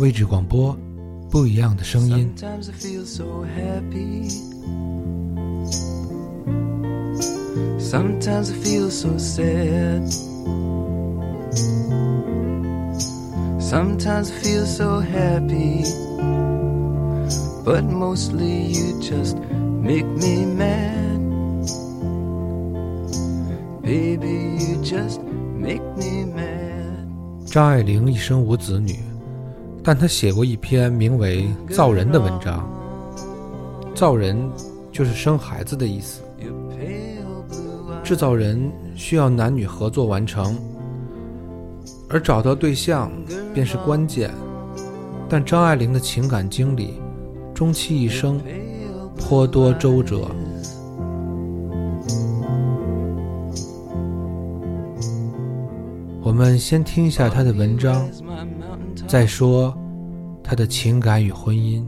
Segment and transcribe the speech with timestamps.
[0.00, 0.76] 位置广播，
[1.30, 2.32] 不一样的声音。
[2.36, 4.28] Sometimes I feel so happy.
[7.78, 10.02] Sometimes I feel so sad.
[13.60, 15.84] Sometimes I feel so happy.
[17.64, 19.36] But mostly you just
[19.80, 21.20] make me mad.
[23.82, 25.20] Baby, you just
[25.56, 27.06] make me mad.
[27.46, 28.98] 张爱玲一生无子女，
[29.86, 32.66] 但他写过一篇名为《造人》的文章。
[33.94, 34.50] 造人
[34.90, 36.22] 就是生孩子的意思。
[38.02, 40.58] 制造人需要男女合作完成，
[42.08, 43.12] 而找到对象
[43.52, 44.30] 便是关键。
[45.28, 46.94] 但张爱玲的情感经历，
[47.54, 48.40] 终其一生
[49.16, 50.28] 颇多周折。
[56.22, 58.06] 我们先听一下她的文章，
[59.06, 59.76] 再说
[60.42, 61.86] 他的情感与婚姻。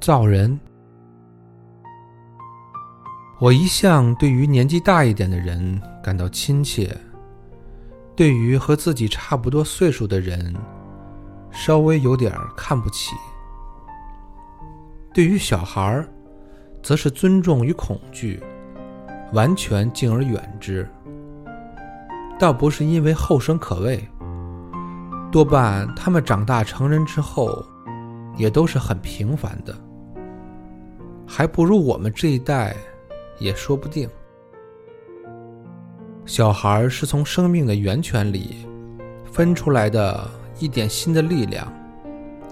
[0.00, 0.58] 造人。
[3.38, 6.96] 我一向对于年纪大一点的人感到亲切，
[8.14, 10.54] 对于和自己差不多岁数的人，
[11.50, 13.14] 稍微有点看不起。
[15.12, 16.08] 对于小孩儿，
[16.82, 18.40] 则是尊重与恐惧，
[19.32, 20.88] 完全敬而远之。
[22.38, 24.06] 倒不是因为后生可畏，
[25.32, 27.64] 多半他们长大成人之后，
[28.36, 29.74] 也都是很平凡的，
[31.26, 32.76] 还不如我们这一代，
[33.38, 34.08] 也说不定。
[36.26, 38.66] 小孩是从生命的源泉里
[39.24, 41.72] 分出来的一点新的力量，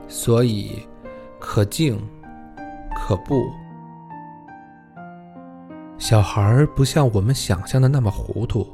[0.08, 0.82] 所以
[1.38, 2.00] 可敬
[2.96, 3.44] 可怖。
[5.98, 8.66] 小孩不像我们想象的那么糊涂，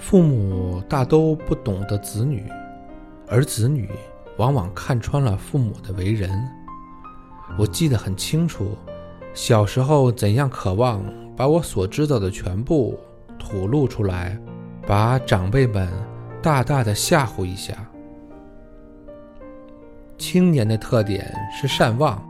[0.00, 2.50] 父母大都不懂得子女，
[3.28, 3.88] 而子女
[4.38, 6.30] 往往看穿了父母的为人。
[7.58, 8.76] 我记得很清楚，
[9.34, 11.04] 小时候怎样渴望
[11.36, 12.98] 把我所知道的全部
[13.38, 14.36] 吐露出来，
[14.86, 15.88] 把长辈们
[16.42, 17.74] 大大的吓唬一下。
[20.16, 22.22] 青年的特点是善忘，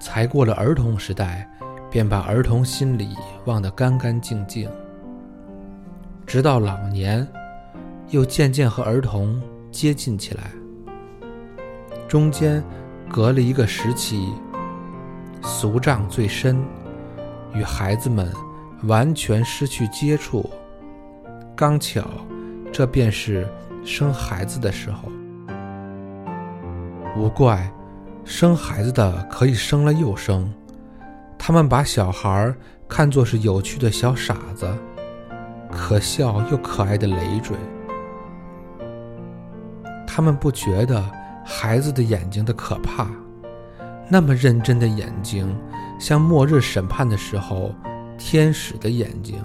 [0.00, 1.48] 才过了儿童时代，
[1.90, 3.10] 便把儿童心理
[3.44, 4.68] 忘得干干净净，
[6.26, 7.26] 直到老年，
[8.10, 9.40] 又渐渐和儿童
[9.70, 10.50] 接近起来。
[12.08, 12.62] 中间
[13.10, 14.32] 隔了一个时期，
[15.42, 16.62] 俗障最深，
[17.54, 18.30] 与孩子们
[18.84, 20.48] 完全失去接触。
[21.56, 22.02] 刚巧，
[22.72, 23.46] 这便是
[23.84, 25.08] 生孩子的时候。
[27.16, 27.70] 无怪，
[28.24, 30.50] 生孩子的可以生了又生，
[31.38, 32.54] 他们把小孩
[32.88, 34.66] 看作是有趣的小傻子，
[35.72, 37.56] 可笑又可爱的累赘。
[40.06, 41.02] 他们不觉得
[41.44, 43.08] 孩子的眼睛的可怕，
[44.08, 45.58] 那么认真的眼睛，
[45.98, 47.74] 像末日审判的时候
[48.18, 49.42] 天使的眼睛。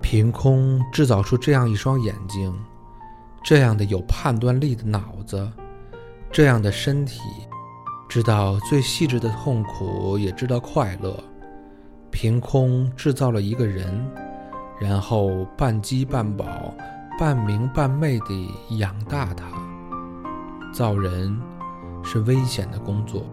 [0.00, 2.54] 凭空制造出这样一双眼睛，
[3.44, 5.50] 这样的有判断力的脑子，
[6.30, 7.20] 这样的身体，
[8.08, 11.14] 知道最细致的痛苦，也知道快乐。
[12.10, 14.08] 凭空制造了一个人，
[14.80, 16.74] 然后半饥半饱、
[17.18, 19.46] 半明半昧地养大他。
[20.72, 21.38] 造人
[22.04, 23.24] 是危险的工作。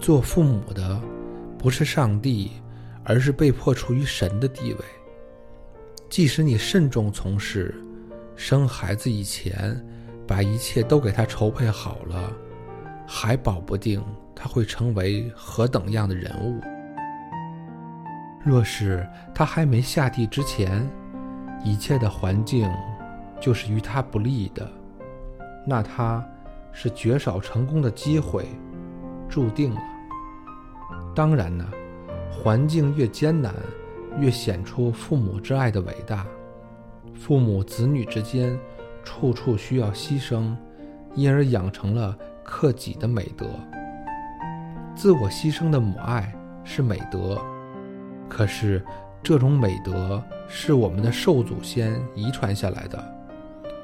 [0.00, 1.00] 做父母的
[1.58, 2.52] 不是上帝，
[3.04, 4.78] 而是被迫处于神的地位。
[6.08, 7.74] 即使你慎重从事，
[8.34, 9.80] 生孩子以前
[10.26, 12.32] 把一切都给他筹备好了，
[13.06, 14.02] 还保不定
[14.34, 16.60] 他会成为何等样的人物。
[18.42, 20.88] 若是他还没下地之前，
[21.62, 22.70] 一切的环境
[23.38, 24.66] 就是于他不利的，
[25.66, 26.26] 那他
[26.72, 28.46] 是绝少成功的机会，
[29.28, 29.80] 注定了。
[31.14, 31.66] 当然呢，
[32.30, 33.54] 环境越艰难，
[34.18, 36.24] 越显出父母之爱的伟大。
[37.14, 38.58] 父母子女之间，
[39.04, 40.56] 处处需要牺牲，
[41.14, 43.46] 因而养成了克己的美德。
[44.94, 46.32] 自我牺牲的母爱
[46.64, 47.38] 是美德，
[48.30, 48.82] 可是
[49.22, 53.04] 这种美德是我们的寿祖先遗传下来的，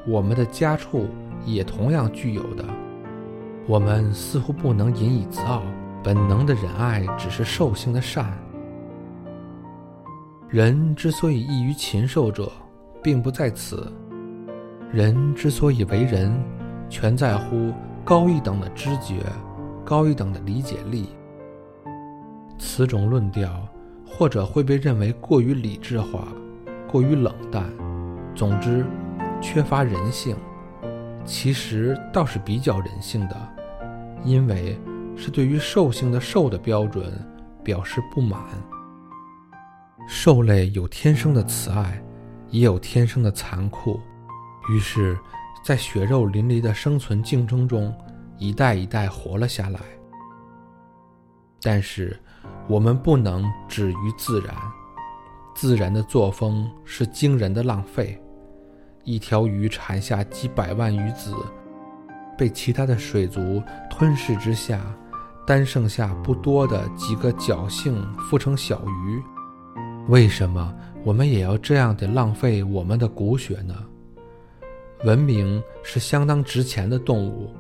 [0.07, 1.07] 我们的家畜
[1.45, 2.65] 也同样具有的。
[3.67, 5.63] 我们似乎不能引以自傲，
[6.03, 8.33] 本能的仁爱只是兽性的善。
[10.49, 12.51] 人之所以异于禽兽者，
[13.03, 13.93] 并不在此。
[14.93, 16.33] 人之所以为人，
[16.89, 17.73] 全在乎
[18.05, 19.17] 高一等的知觉，
[19.85, 21.09] 高一等的理解力。
[22.57, 23.66] 此种论调，
[24.07, 26.29] 或者会被认为过于理智化，
[26.89, 27.71] 过于冷淡，
[28.35, 28.87] 总之，
[29.43, 30.37] 缺乏人性。
[31.25, 33.37] 其实倒是比较人性的，
[34.25, 34.79] 因为
[35.17, 37.13] 是对于兽性的兽的标准
[37.65, 38.41] 表示不满。
[40.09, 42.01] 兽类有天生的慈爱，
[42.49, 44.01] 也有天生的残酷。
[44.71, 45.19] 于是，
[45.65, 47.93] 在血肉淋漓的生存竞争中，
[48.39, 49.81] 一代一代活了下来。
[51.61, 52.17] 但是，
[52.69, 54.55] 我们不能止于自然。
[55.55, 58.21] 自然的作风是惊人的浪费。
[59.05, 61.33] 一条鱼产下几百万鱼子，
[62.37, 64.81] 被其他的水族吞噬之下，
[65.47, 69.23] 单剩下不多的几个侥幸孵成小鱼。
[70.09, 70.75] 为什么
[71.05, 73.75] 我们也要这样的浪费我们的骨血呢？
[75.05, 77.51] 文明是相当值钱的动物，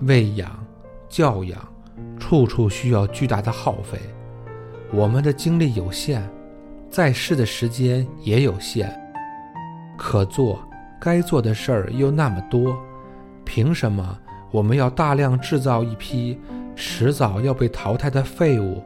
[0.00, 0.58] 喂养、
[1.08, 1.58] 教养，
[2.18, 3.98] 处处需要巨大的耗费。
[4.92, 6.22] 我们的精力有限，
[6.90, 8.90] 在世的时间也有限，
[9.96, 10.58] 可做。
[11.00, 12.76] 该做的事儿又那么多，
[13.44, 14.18] 凭什么
[14.50, 16.36] 我们要大量制造一批
[16.74, 18.82] 迟早要被淘汰的废物？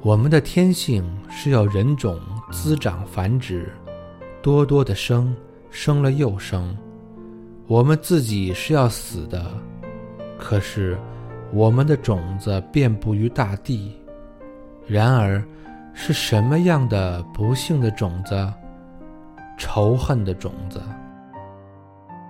[0.00, 2.18] 我们的天性是要人种
[2.50, 3.70] 滋长繁殖，
[4.40, 5.36] 多多的生，
[5.68, 6.74] 生了又生。
[7.66, 9.52] 我们自己是要死的，
[10.38, 10.98] 可是
[11.52, 13.92] 我们的种子遍布于大地。
[14.86, 15.42] 然而，
[15.94, 18.52] 是什么样的不幸的种子？
[19.58, 20.80] 仇恨的种子。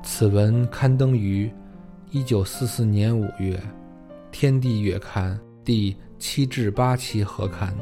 [0.02, 1.52] 此文刊登于
[2.10, 3.56] 一九四四年五月，
[4.32, 5.34] 《天地月刊》
[5.64, 7.72] 第七至八期合刊。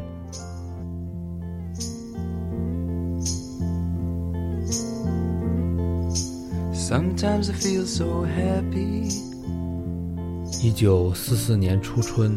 [10.61, 12.37] 一九四四年初春，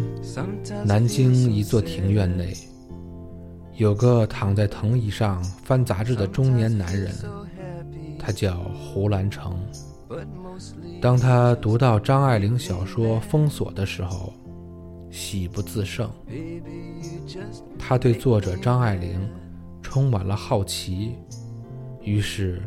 [0.86, 2.56] 南京一座庭院内。
[3.78, 7.12] 有个躺在藤椅上翻杂志的中年男人，
[8.20, 9.58] 他叫胡兰成。
[11.02, 14.32] 当他读到张爱玲小说《封锁》的时候，
[15.10, 16.08] 喜不自胜。
[17.80, 19.28] 他对作者张爱玲
[19.82, 21.16] 充满了好奇，
[22.04, 22.62] 于是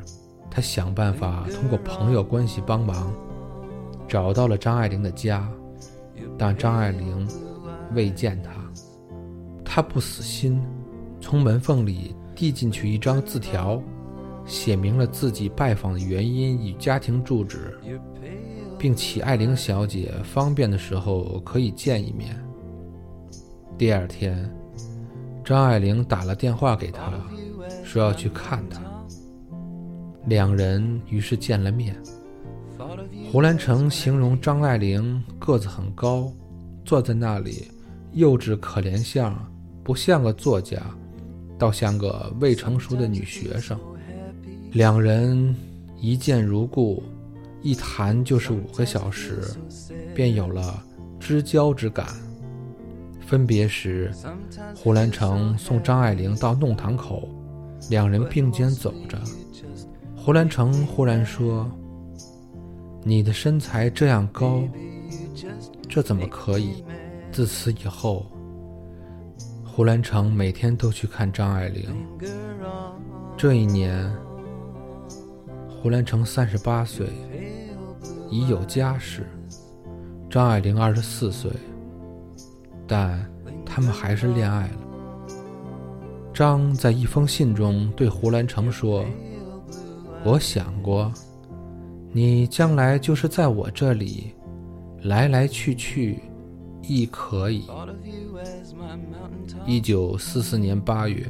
[0.51, 3.15] 他想办法通过朋友关系帮忙，
[4.07, 5.49] 找到了张爱玲的家，
[6.39, 7.29] 但张爱玲
[7.95, 8.53] 未见他。
[9.65, 10.61] 他不死心。
[11.21, 13.83] 从门缝里递进去一张字条，
[14.45, 17.79] 写明了自己拜访的原因与家庭住址，
[18.79, 22.39] 并请爱玲小姐方便的时候可以见一面。
[23.79, 24.55] 第二天，
[25.43, 27.11] 张爱玲打了电话给他，
[27.83, 28.83] 说要去看他。
[30.27, 31.97] 两人于是见了面。
[33.31, 36.33] 胡兰成形容张爱玲个子很高，
[36.85, 37.69] 坐在那里
[38.13, 39.35] 幼稚可怜相，
[39.83, 40.81] 不像个作家。
[41.57, 43.79] 倒像个未成熟的女学生，
[44.73, 45.55] 两人
[46.01, 47.01] 一见如故，
[47.63, 49.41] 一谈就是五个小时，
[50.17, 50.83] 便有了
[51.21, 52.09] 知交之感。
[53.21, 54.13] 分别时，
[54.75, 57.29] 胡兰成送张爱玲到弄堂口，
[57.89, 59.17] 两人并肩走着。
[60.17, 61.71] 胡兰成忽然说
[63.05, 64.63] ：“你的身材这样高，
[65.89, 66.83] 这怎么可以？”
[67.31, 68.27] 自此以后。
[69.67, 71.85] 胡兰成每天都去看张爱玲。
[73.37, 74.09] 这一年，
[75.69, 77.09] 胡兰成三十八岁，
[78.31, 79.23] 已有家室；
[80.31, 81.51] 张爱玲二十四岁，
[82.87, 83.29] 但
[83.67, 84.79] 他们还是恋爱了。
[86.33, 89.05] 张在一封信中对胡兰成说
[90.25, 91.13] ：“我想过，
[92.17, 94.33] 你将来就是在我这里，
[95.03, 96.21] 来来去去，
[96.81, 97.67] 亦可以。”
[99.67, 101.27] 一九四四年八月，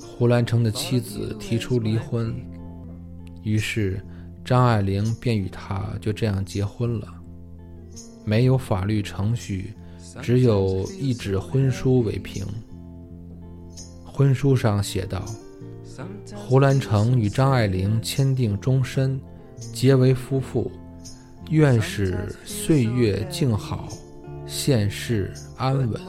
[0.00, 2.32] 胡兰成的妻子提出离婚，
[3.42, 4.00] 于是
[4.44, 7.08] 张爱玲便与他就这样结婚了。
[8.24, 9.74] 没有法律程序，
[10.22, 12.46] 只有一纸婚书为凭。
[14.04, 15.24] 婚书上写道
[16.34, 19.20] ：“胡兰成与张爱玲签订终身，
[19.72, 20.70] 结为夫妇，
[21.50, 23.88] 愿使岁月静好，
[24.46, 26.00] 现世安稳。”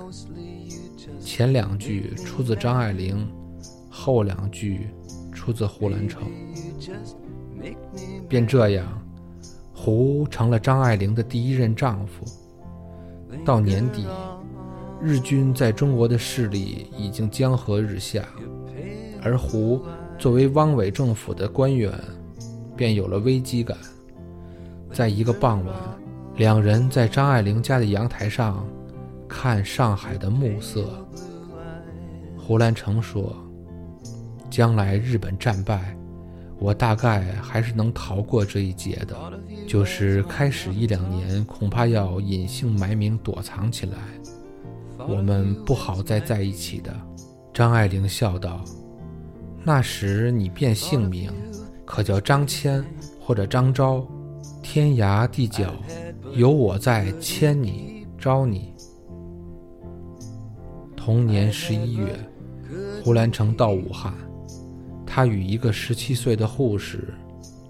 [1.20, 3.28] 前两句出自张爱玲，
[3.90, 4.90] 后两句
[5.32, 6.24] 出自胡兰成。
[8.30, 9.02] 便这样，
[9.74, 12.26] 胡成了张爱玲的第一任丈夫。
[13.44, 14.06] 到年底，
[15.02, 18.24] 日军在中国的势力已经江河日下，
[19.26, 19.82] 而胡
[20.18, 21.92] 作为汪伪政府的官员，
[22.78, 23.76] 便有了危机感。
[24.94, 25.76] 在一个傍晚，
[26.38, 28.66] 两人在张爱玲家的阳台上。
[29.28, 30.86] 看上海的暮色，
[32.38, 33.36] 胡兰成说
[34.52, 35.98] ：“将来日本战败，
[36.60, 39.18] 我大概还是能逃过这一劫的。
[39.68, 43.98] 就是开始一两年，恐怕要隐姓埋名躲藏起来，
[45.00, 46.94] 我们不好再在一起的。”
[47.52, 48.64] 张爱玲笑道
[49.68, 51.32] ：“那时你变姓名，
[51.86, 52.84] 可叫张骞
[53.20, 54.06] 或者张昭，
[54.62, 55.74] 天涯地角，
[56.36, 58.72] 有我在牵你招你。”
[60.96, 62.16] 同年十一月，
[63.04, 64.14] 胡兰成到武汉，
[65.04, 67.12] 他与一个十七岁的护士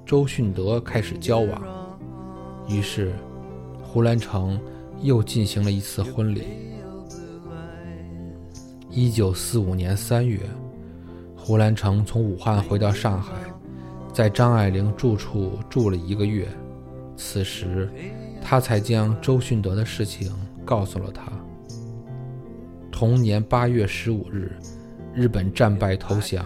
[0.05, 1.61] 周训德开始交往，
[2.67, 3.13] 于是
[3.81, 4.59] 胡兰成
[5.01, 6.43] 又进行了一次婚礼。
[8.89, 10.41] 一九四五年三月，
[11.45, 13.33] 胡兰成从武汉回到上海，
[14.11, 16.47] 在张爱玲住处住了一个月。
[17.15, 17.87] 此时，
[18.41, 20.33] 他才将周训德的事情
[20.65, 21.31] 告诉了他。
[22.91, 24.53] 同年八月十五日，
[25.13, 26.43] 日本战败投降，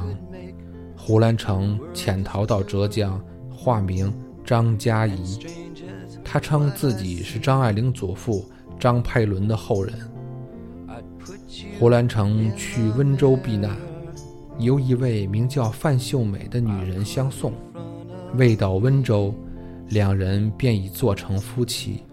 [0.97, 4.13] 胡兰成潜逃到浙江，化名
[4.43, 5.39] 张嘉怡。
[6.25, 8.45] 他称自己是张爱玲祖父
[8.77, 9.93] 张佩伦的后人。
[11.79, 13.77] 胡兰成去温州避难，
[14.59, 17.53] 由一位名叫范秀美的女人相送。
[18.35, 19.33] 未到温州，
[19.87, 22.03] 两人便已做成夫妻。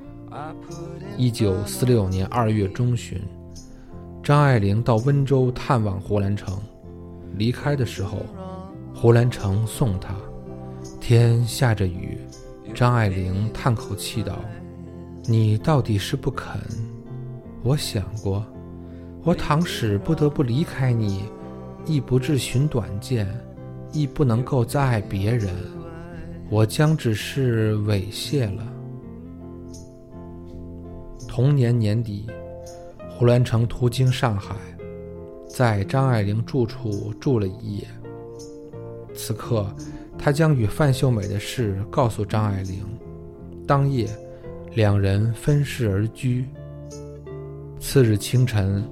[1.16, 3.20] 一九四六年二月中旬，
[4.22, 6.56] 张爱玲到温州探望胡兰成，
[7.36, 8.18] 离开的时候，
[8.94, 10.14] 胡兰成送她。
[11.00, 12.18] 天下着雨，
[12.72, 14.38] 张爱玲叹口气道
[15.26, 16.60] ：“你到底是不肯？
[17.64, 18.44] 我想过。”
[19.24, 21.24] 我倘使不得不离开你，
[21.86, 23.26] 亦不至寻短见，
[23.92, 25.54] 亦不能够再爱别人，
[26.50, 28.66] 我将只是猥亵了。
[31.28, 32.26] 同年年底，
[33.08, 34.56] 胡兰成途经上海，
[35.48, 37.86] 在张爱玲住处住了一夜。
[39.14, 39.66] 此刻，
[40.18, 42.84] 他将与范秀美的事告诉张爱玲。
[43.66, 44.08] 当夜，
[44.74, 46.44] 两人分室而居。
[47.78, 48.84] 次日清晨。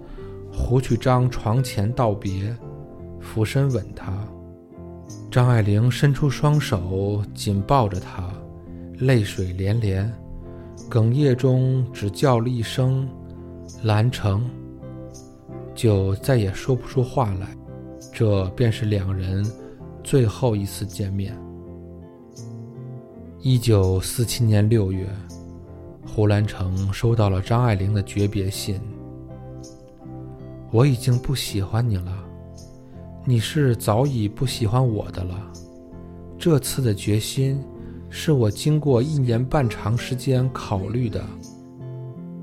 [0.56, 2.56] 胡去章床前道别，
[3.24, 4.12] 俯身吻她。
[5.30, 8.32] 张爱玲伸出双手紧抱着他，
[8.98, 10.10] 泪水连连，
[10.88, 13.08] 哽咽中只叫了一声
[13.82, 14.48] “兰城”，
[15.74, 17.48] 就再也说不出话来。
[18.12, 19.44] 这便是两人
[20.04, 21.36] 最后一次见面。
[23.40, 25.04] 一九四七年六月，
[26.06, 28.80] 胡兰成收到了张爱玲的诀别信。
[30.70, 32.23] 我已经不喜欢你了，
[33.26, 35.50] 你是早已不喜欢我的了。
[36.38, 37.58] 这次的决心，
[38.10, 41.24] 是我经过一年半长时间考虑的，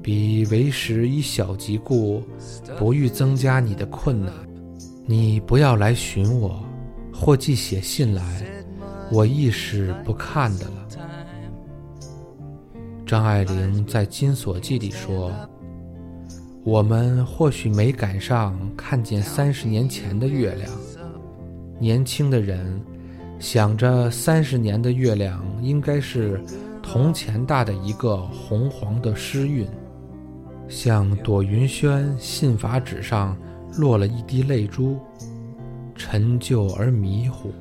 [0.01, 2.23] 比为时以小即故，
[2.79, 4.33] 不欲增加你的困难。
[5.05, 6.63] 你不要来寻我，
[7.13, 8.43] 或寄写信来，
[9.11, 10.87] 我亦是不看的了。
[13.05, 15.31] 张爱玲在《金锁记》里说。
[16.63, 20.71] 我们或许没赶上看见三十年前的月亮。
[21.79, 22.79] 年轻的人
[23.39, 26.39] 想着三十年的月亮应该是
[26.83, 29.67] 铜钱大的一个红黄的诗韵，
[30.67, 33.35] 像朵云轩信法纸上
[33.75, 34.99] 落了一滴泪珠，
[35.95, 37.51] 陈旧而迷糊。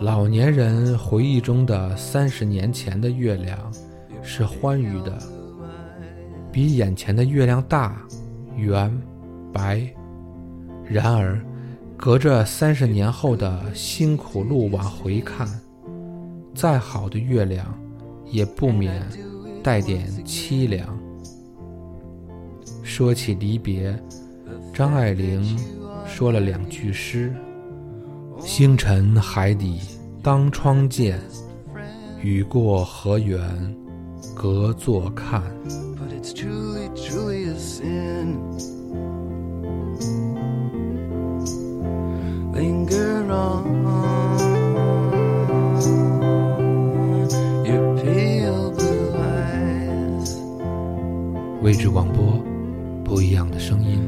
[0.00, 3.72] 老年人回忆中的三十年前的月亮
[4.22, 5.35] 是欢愉的。
[6.56, 8.00] 比眼前的月亮大、
[8.56, 8.90] 圆、
[9.52, 9.86] 白。
[10.86, 11.38] 然而，
[11.98, 15.46] 隔着三十年后的辛苦路往回看，
[16.54, 17.78] 再好的月亮，
[18.24, 19.06] 也不免
[19.62, 20.98] 带点凄凉。
[22.82, 23.94] 说起离别，
[24.72, 25.44] 张爱玲
[26.06, 27.36] 说了两句诗
[28.40, 29.78] ：“星辰海底
[30.22, 31.20] 当窗见，
[32.22, 33.46] 雨过河源
[34.34, 35.42] 隔座看。”
[51.66, 52.40] 位置广播，
[53.04, 53.98] 不一样的声音。